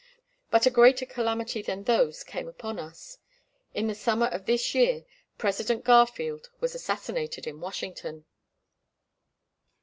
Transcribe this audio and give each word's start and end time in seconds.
But 0.49 0.65
a 0.65 0.71
greater 0.71 1.05
calamity 1.05 1.61
than 1.61 1.83
those 1.83 2.23
came 2.23 2.47
upon 2.47 2.79
us; 2.79 3.19
in 3.75 3.85
the 3.85 3.93
summer 3.93 4.25
of 4.25 4.47
this 4.47 4.73
year 4.73 5.05
President 5.37 5.83
Garfield 5.85 6.49
was 6.59 6.73
assassinated 6.73 7.45
in 7.45 7.59
Washington. 7.61 8.25